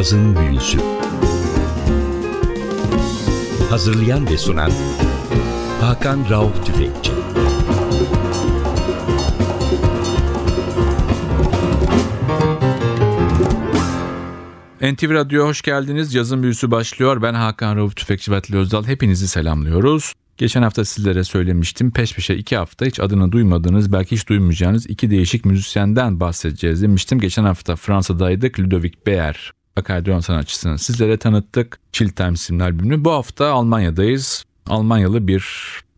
[0.00, 0.78] Cazın Büyüsü
[3.70, 4.70] Hazırlayan ve sunan
[5.80, 7.12] Hakan Rauf Tüfekçi
[14.92, 16.14] NTV Radyo'ya hoş geldiniz.
[16.14, 17.22] Yazın büyüsü başlıyor.
[17.22, 18.84] Ben Hakan Rauf Tüfekçi ve Özdal.
[18.84, 20.12] Hepinizi selamlıyoruz.
[20.36, 21.90] Geçen hafta sizlere söylemiştim.
[21.90, 27.20] Peş peşe iki hafta hiç adını duymadığınız, belki hiç duymayacağınız iki değişik müzisyenden bahsedeceğiz demiştim.
[27.20, 28.60] Geçen hafta Fransa'daydık.
[28.60, 31.80] Ludovic Beer, akordeon sanatçısını sizlere tanıttık.
[31.92, 33.04] Chill Time isimli albümünü.
[33.04, 34.44] Bu hafta Almanya'dayız.
[34.66, 35.44] Almanyalı bir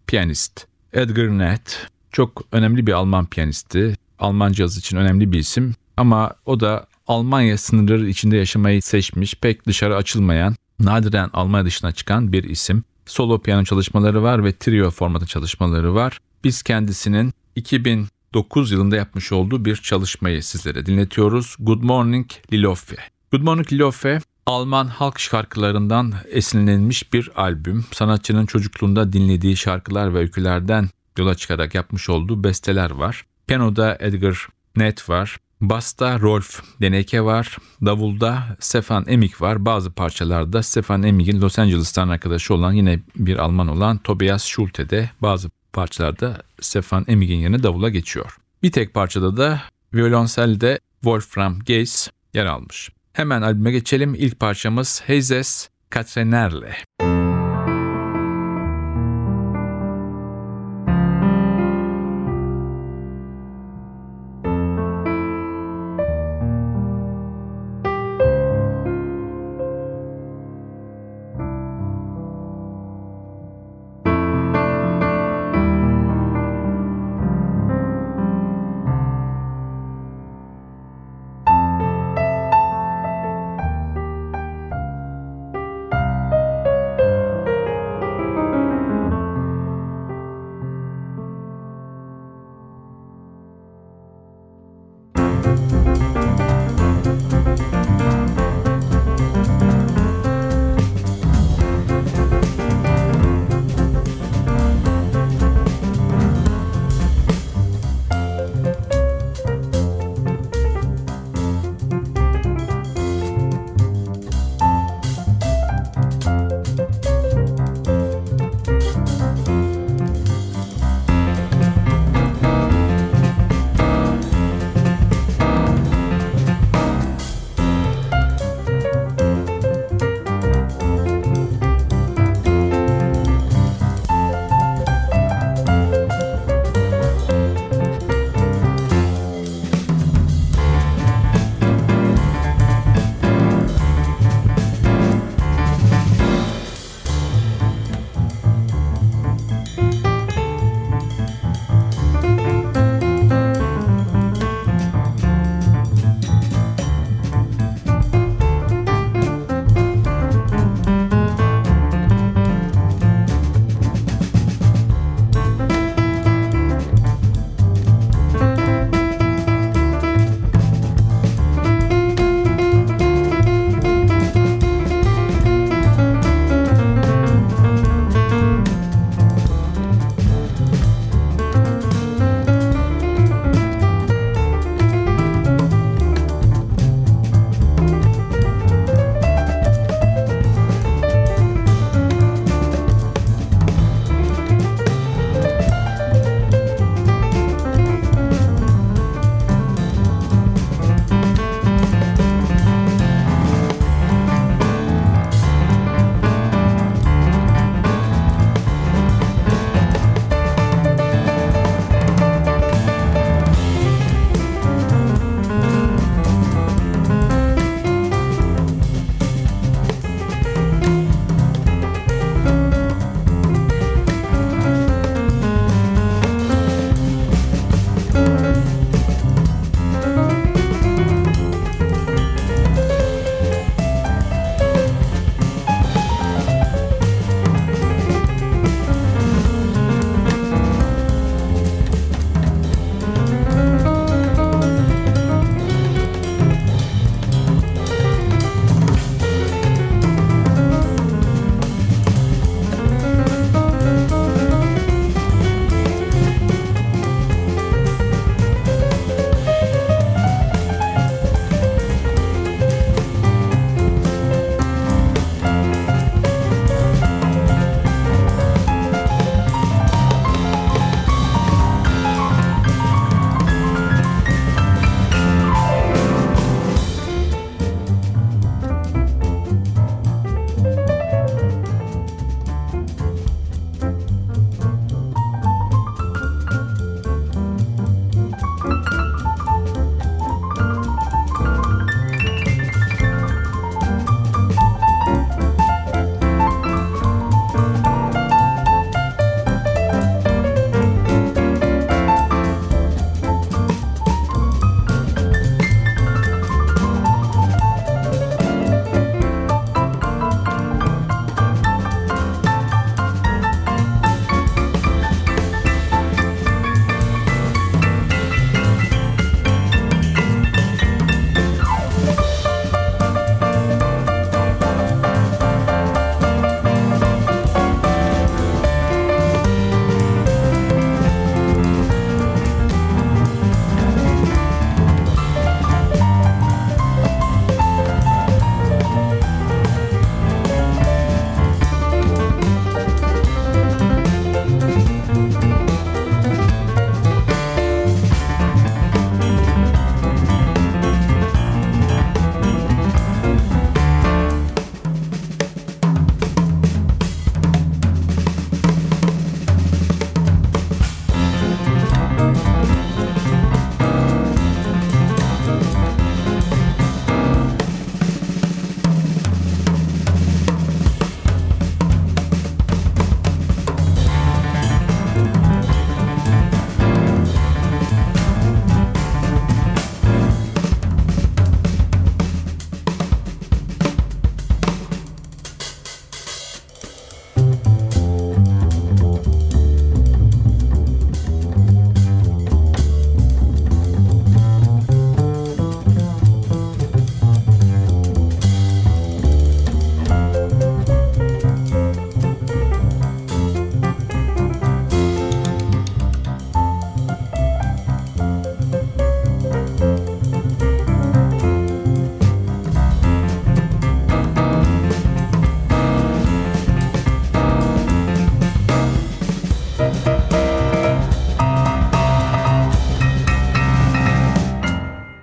[0.06, 0.66] piyanist.
[0.92, 1.86] Edgar Net.
[2.12, 3.94] Çok önemli bir Alman piyanisti.
[4.18, 5.74] Alman caz için önemli bir isim.
[5.96, 12.32] Ama o da Almanya sınırları içinde yaşamayı seçmiş, pek dışarı açılmayan, nadiren Almanya dışına çıkan
[12.32, 12.84] bir isim.
[13.06, 16.18] Solo piyano çalışmaları var ve trio formatı çalışmaları var.
[16.44, 21.56] Biz kendisinin 2009 yılında yapmış olduğu bir çalışmayı sizlere dinletiyoruz.
[21.58, 23.11] Good Morning Lilofe.
[23.32, 27.84] Good Morning Lilofe Alman halk şarkılarından esinlenilmiş bir albüm.
[27.92, 30.88] Sanatçının çocukluğunda dinlediği şarkılar ve öykülerden
[31.18, 33.26] yola çıkarak yapmış olduğu besteler var.
[33.46, 35.36] Piyanoda Edgar Net var.
[35.60, 37.56] Basta Rolf Deneke var.
[37.84, 39.64] Davulda Stefan Emig var.
[39.64, 45.10] Bazı parçalarda Stefan Emig'in Los Angeles'tan arkadaşı olan yine bir Alman olan Tobias Schulte de
[45.22, 48.36] bazı parçalarda Stefan Emig'in yerine davula geçiyor.
[48.62, 49.62] Bir tek parçada da
[49.94, 52.90] violonselde Wolfram Geis yer almış.
[53.12, 54.14] Hemen albüme geçelim.
[54.14, 56.76] İlk parçamız Hazes Katrenerle.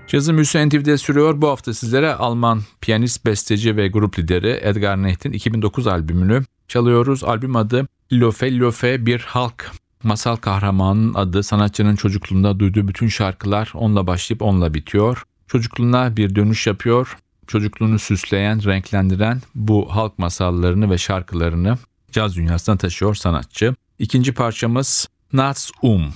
[0.09, 1.41] Cazın Müziği NTV'de sürüyor.
[1.41, 7.23] Bu hafta sizlere Alman piyanist, besteci ve grup lideri Edgar Necht'in 2009 albümünü çalıyoruz.
[7.23, 9.71] Albüm adı Lofe Lofe bir halk
[10.03, 15.23] masal kahramanının adı sanatçının çocukluğunda duyduğu bütün şarkılar onunla başlayıp onunla bitiyor.
[15.47, 17.17] Çocukluğuna bir dönüş yapıyor.
[17.47, 21.77] Çocukluğunu süsleyen, renklendiren bu halk masallarını ve şarkılarını
[22.11, 23.75] caz dünyasına taşıyor sanatçı.
[23.99, 26.13] İkinci parçamız Nats Um.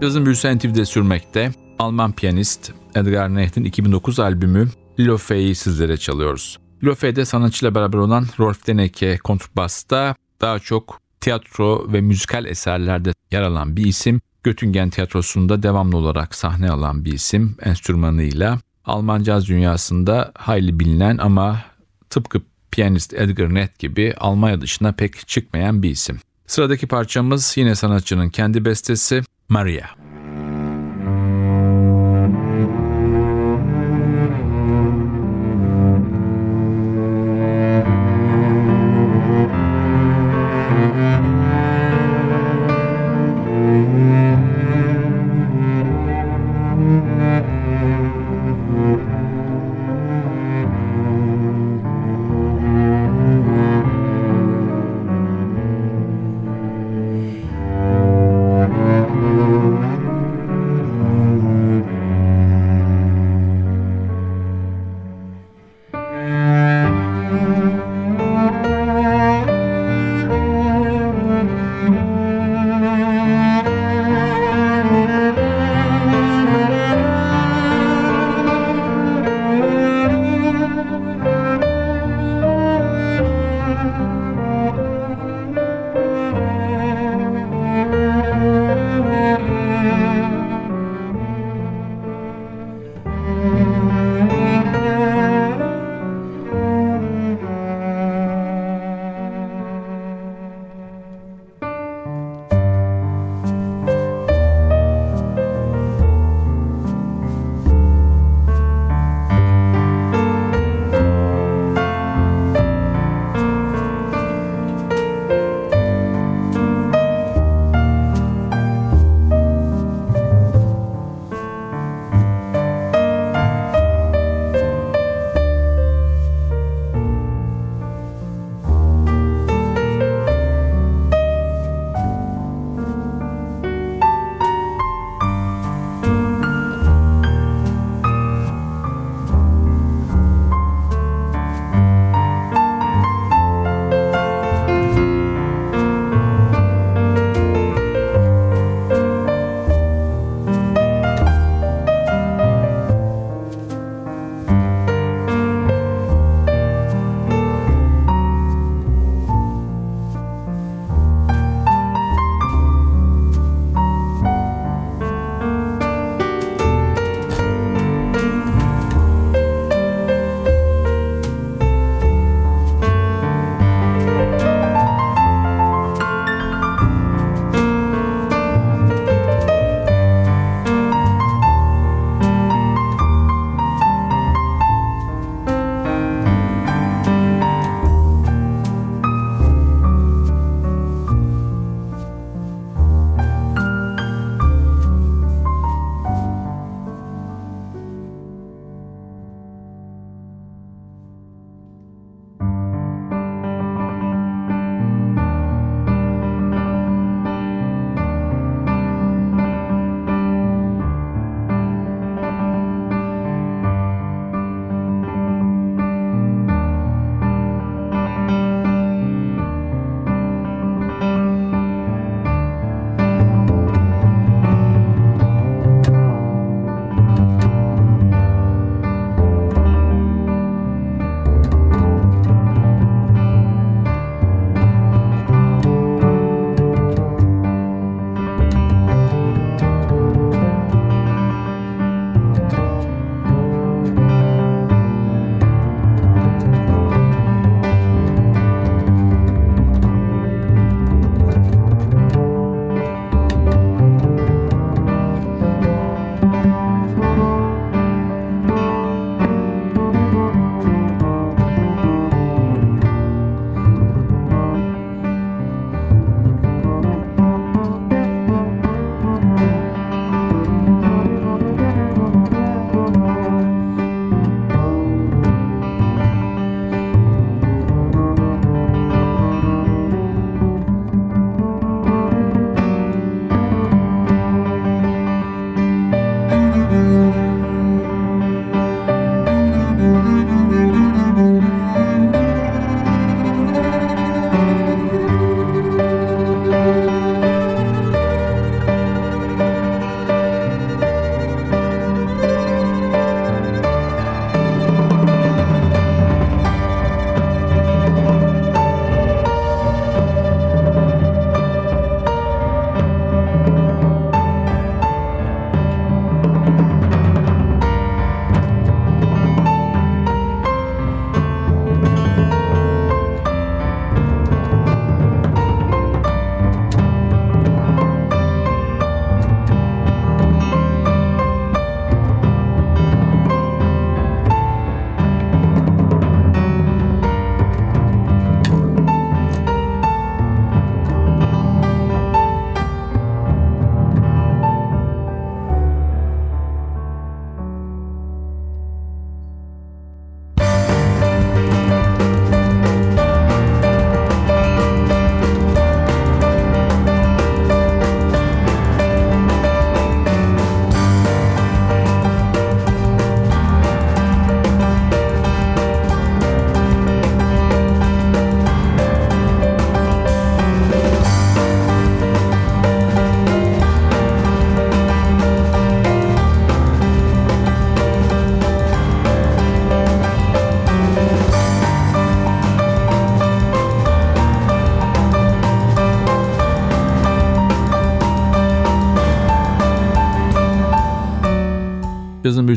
[0.00, 1.50] Yazın büyüsü NTV'de sürmekte.
[1.78, 4.68] Alman piyanist Edgar Necht'in 2009 albümü
[5.00, 6.58] Lofe'yi sizlere çalıyoruz.
[6.84, 13.76] Lofe'de sanatçıyla beraber olan Rolf Deneke kontrbasta daha çok tiyatro ve müzikal eserlerde yer alan
[13.76, 14.20] bir isim.
[14.42, 18.58] Göttingen Tiyatrosu'nda devamlı olarak sahne alan bir isim enstrümanıyla.
[18.84, 21.62] Alman caz dünyasında hayli bilinen ama
[22.10, 26.20] tıpkı piyanist Edgar Nett gibi Almanya dışına pek çıkmayan bir isim.
[26.46, 29.96] Sıradaki parçamız yine sanatçının kendi bestesi María.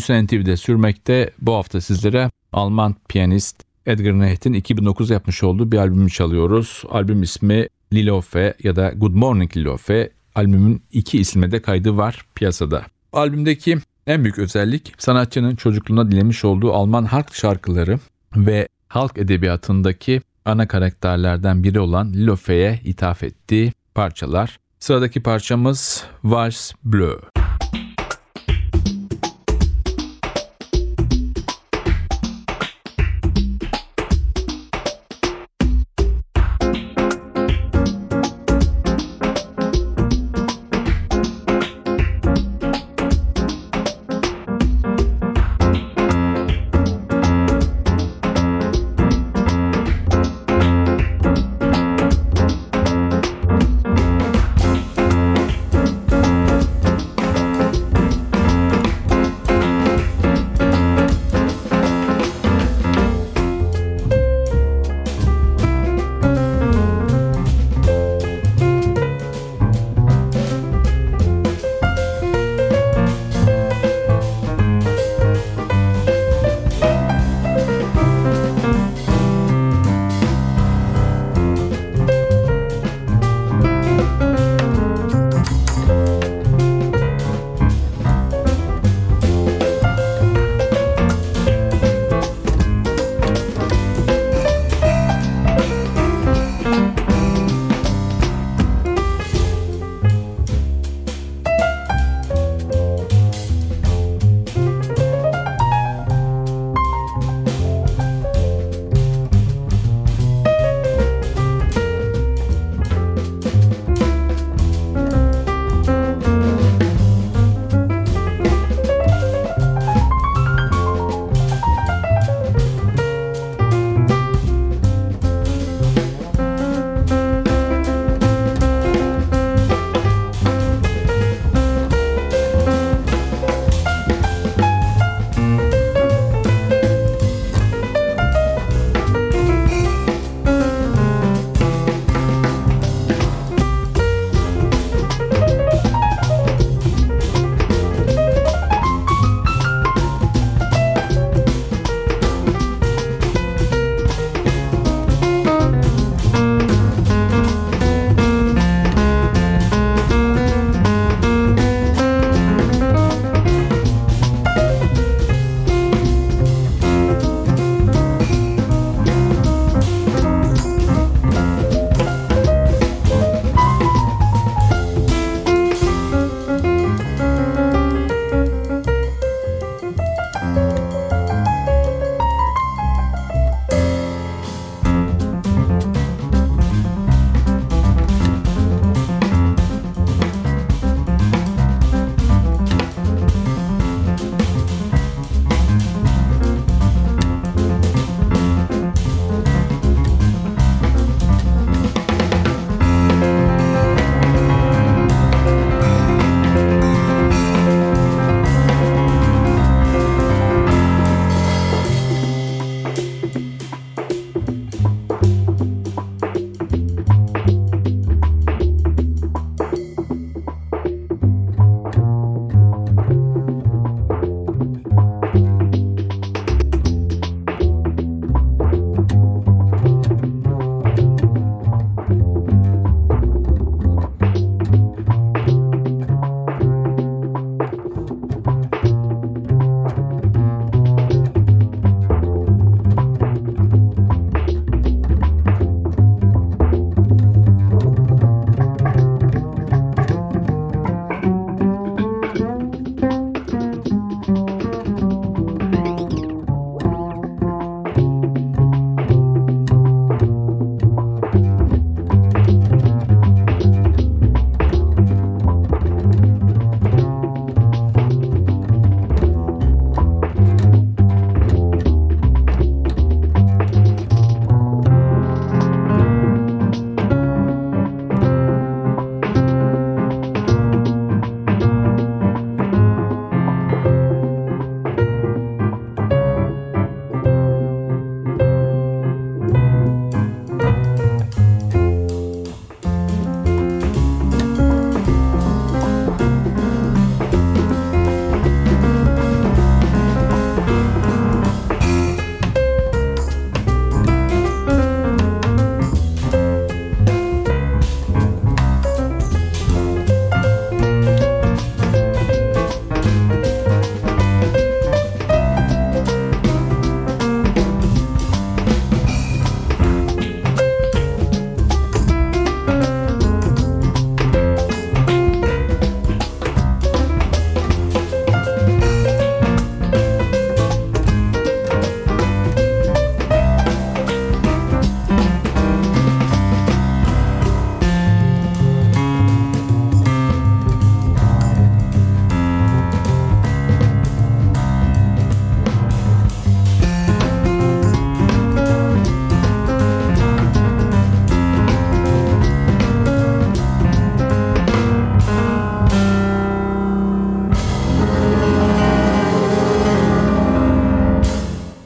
[0.02, 1.32] Büyüsü NTV'de sürmekte.
[1.42, 6.84] Bu hafta sizlere Alman piyanist Edgar Neht'in 2009 yapmış olduğu bir albümü çalıyoruz.
[6.90, 10.10] Albüm ismi Lilofe ya da Good Morning Lilofe.
[10.36, 12.86] Albümün iki isme de kaydı var piyasada.
[13.14, 18.00] Albümdeki en büyük özellik sanatçının çocukluğuna dilemiş olduğu Alman halk şarkıları
[18.36, 24.60] ve halk edebiyatındaki ana karakterlerden biri olan Lilofe'ye ithaf ettiği parçalar.
[24.80, 27.41] Sıradaki parçamız Vals Bleu.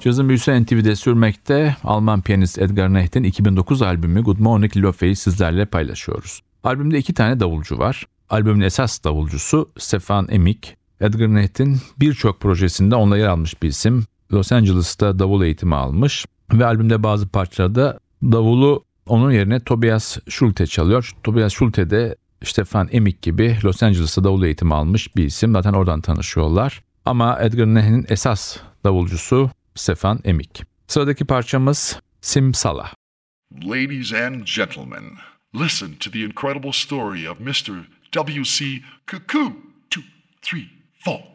[0.06, 6.41] Cazın büyüsü NTV'de sürmekte Alman piyanist Edgar Necht'in 2009 albümü Good Morning Lofe'yi sizlerle paylaşıyoruz.
[6.63, 8.06] Albümde iki tane davulcu var.
[8.30, 10.78] Albümün esas davulcusu Stefan Emik.
[11.02, 14.04] Edgar Necht'in birçok projesinde onunla yer almış bir isim.
[14.34, 21.12] Los Angeles'ta davul eğitimi almış ve albümde bazı parçalarda davulu onun yerine Tobias Schulte çalıyor.
[21.24, 25.54] Tobias Schulte de Stefan Emik gibi Los Angeles'ta davul eğitimi almış bir isim.
[25.54, 26.84] Zaten oradan tanışıyorlar.
[27.06, 30.63] Ama Edgar Necht'in esas davulcusu Stefan Emik.
[30.88, 32.91] Sıradaki parçamız Simsala.
[33.63, 35.03] Ladies and gentlemen,
[35.55, 37.85] listen to the incredible story of Mr.
[38.11, 38.81] W.C.
[39.11, 39.51] Cuckoo.
[39.89, 40.01] Two,
[40.41, 40.67] three,
[40.99, 41.35] four.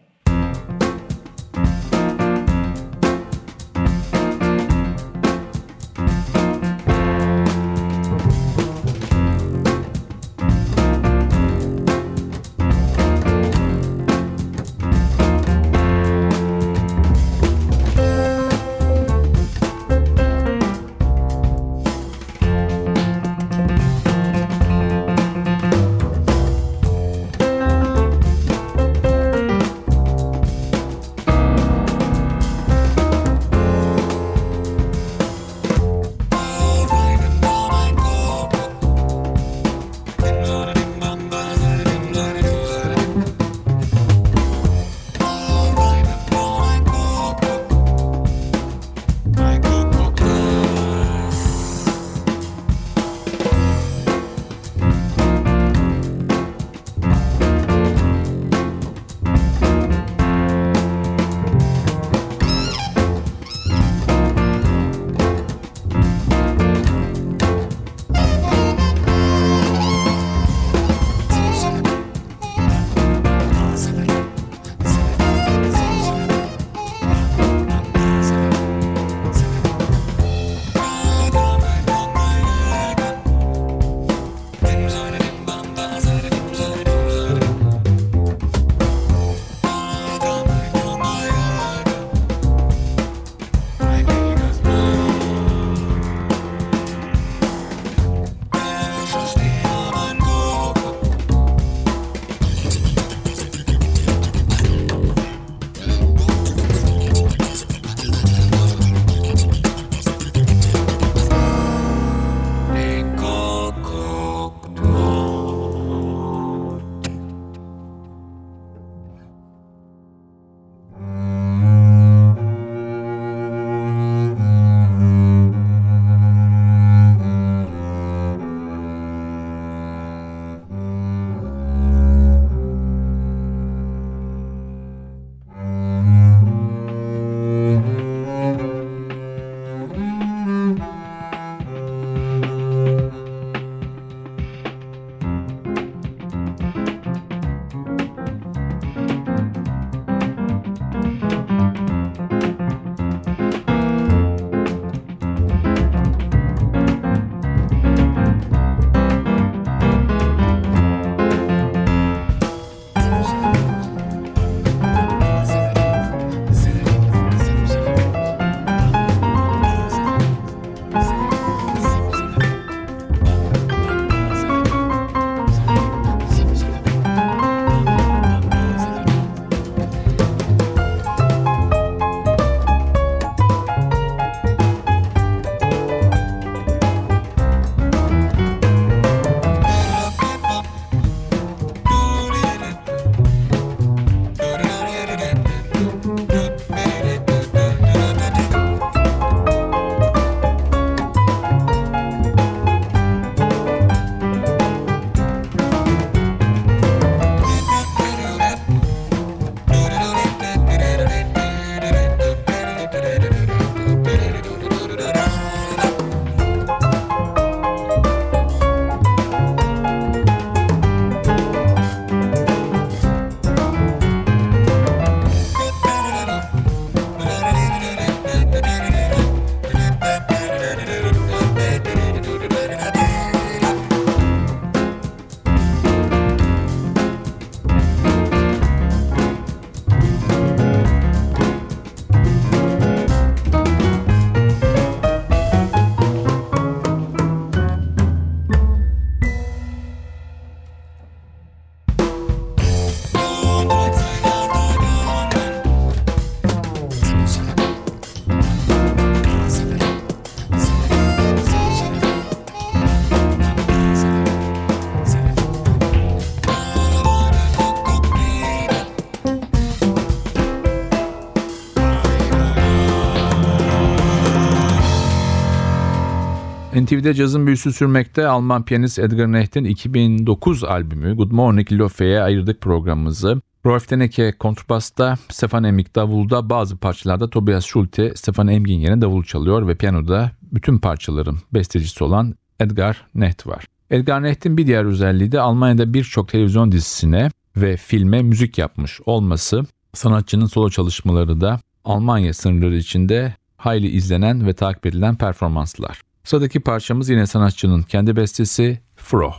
[276.74, 283.40] NTV'de cazın büyüsü sürmekte Alman piyanist Edgar Necht'in 2009 albümü Good Morning Lofe'ye ayırdık programımızı.
[283.66, 289.68] Rolf Deneke kontrbasta, Stefan Emig davulda, bazı parçalarda Tobias Schulte, Stefan Emgin yerine davul çalıyor
[289.68, 293.64] ve piyanoda bütün parçaların bestecisi olan Edgar Necht var.
[293.90, 299.62] Edgar Necht'in bir diğer özelliği de Almanya'da birçok televizyon dizisine ve filme müzik yapmış olması.
[299.94, 306.00] Sanatçının solo çalışmaları da Almanya sınırları içinde hayli izlenen ve takip edilen performanslar.
[306.24, 309.34] Sıradaki parçamız yine sanatçının kendi bestesi Fro.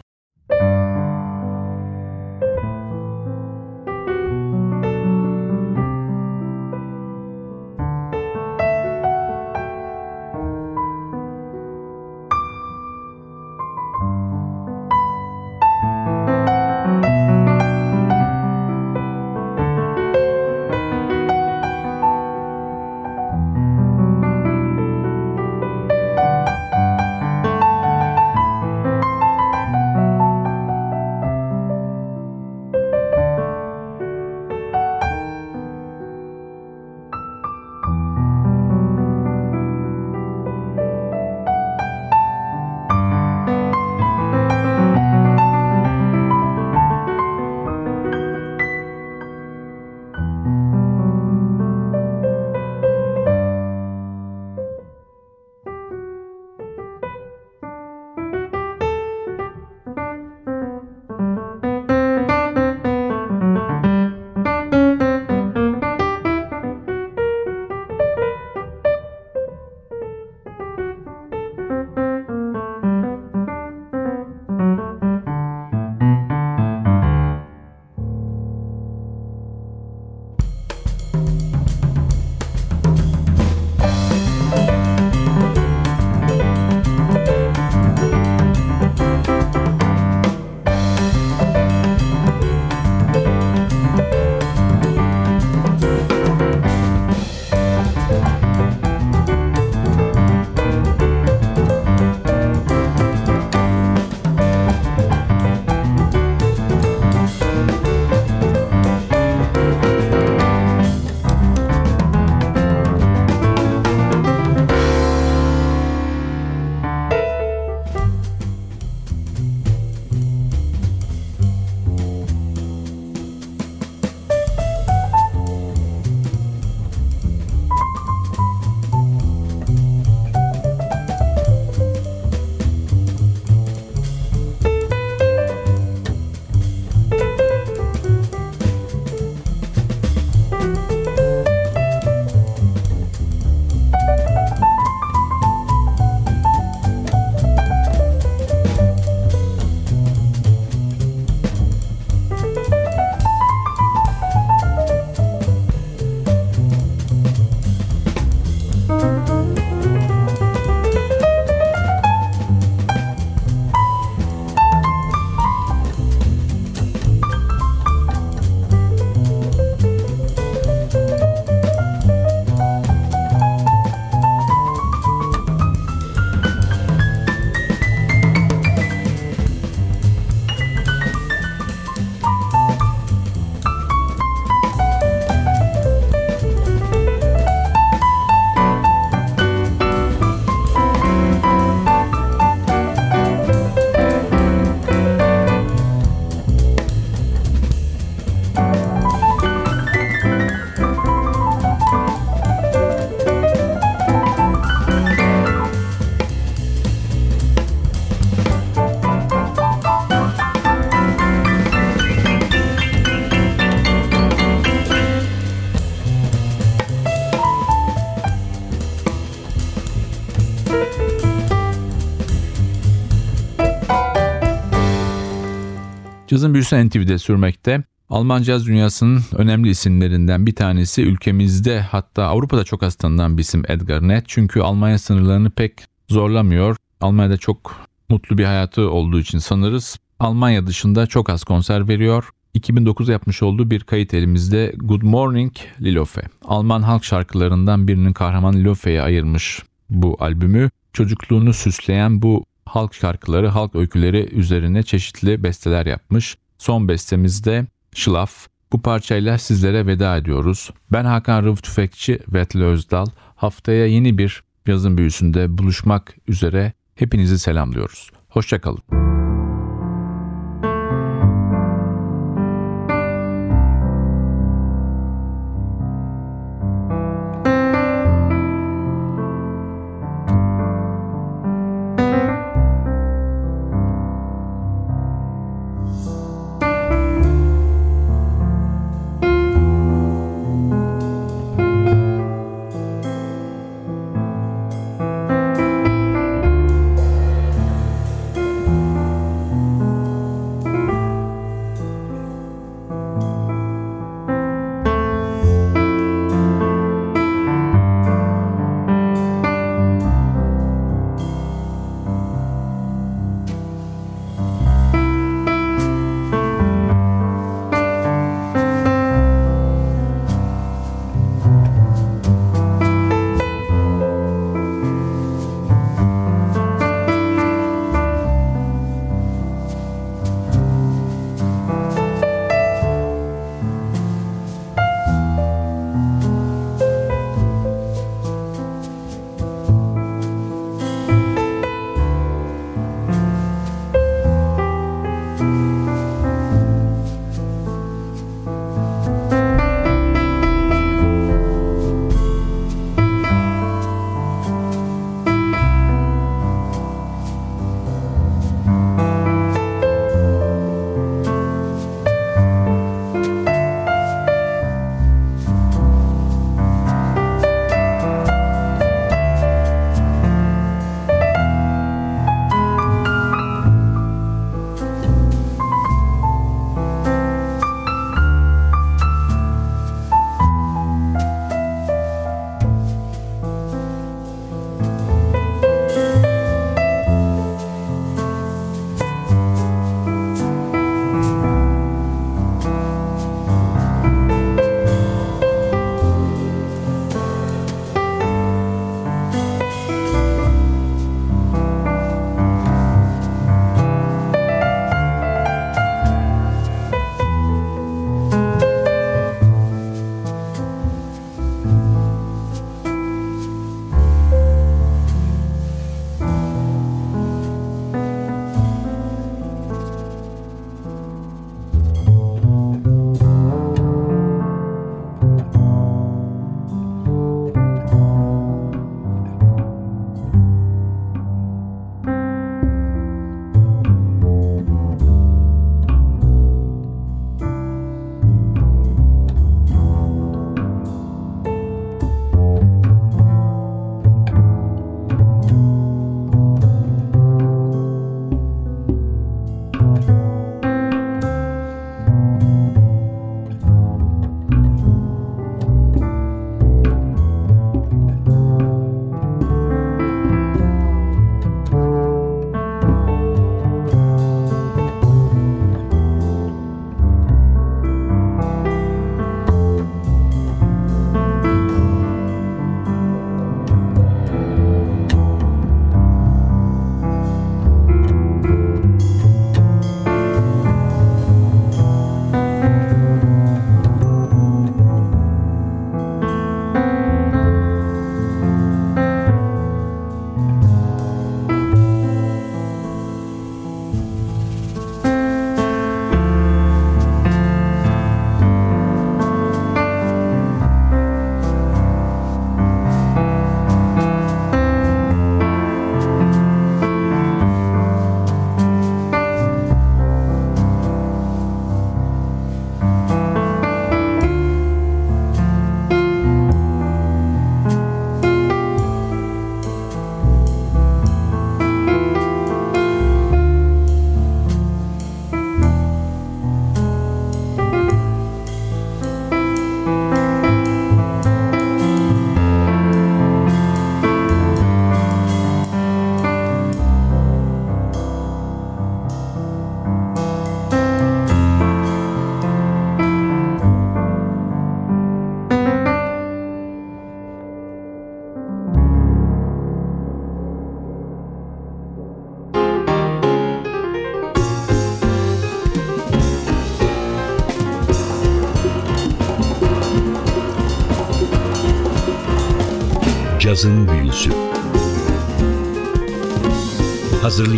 [226.41, 227.83] Cazın büyüsü NTV'de sürmekte.
[228.09, 233.63] Alman caz dünyasının önemli isimlerinden bir tanesi ülkemizde hatta Avrupa'da çok az tanınan bir isim
[233.67, 234.23] Edgar Net.
[234.27, 235.73] Çünkü Almanya sınırlarını pek
[236.09, 236.75] zorlamıyor.
[237.01, 239.97] Almanya'da çok mutlu bir hayatı olduğu için sanırız.
[240.19, 242.29] Almanya dışında çok az konser veriyor.
[242.55, 246.21] 2009'da yapmış olduğu bir kayıt elimizde Good Morning Lilofe.
[246.45, 250.69] Alman halk şarkılarından birinin kahraman Lilofe'ye ayırmış bu albümü.
[250.93, 256.37] Çocukluğunu süsleyen bu halk şarkıları, halk öyküleri üzerine çeşitli besteler yapmış.
[256.57, 258.47] Son bestemizde Şılaf.
[258.71, 260.69] Bu parçayla sizlere veda ediyoruz.
[260.91, 263.05] Ben Hakan Rıf Tüfekçi ve Özdal.
[263.35, 266.73] Haftaya yeni bir yazın büyüsünde buluşmak üzere.
[266.95, 268.11] Hepinizi selamlıyoruz.
[268.29, 269.10] Hoşçakalın.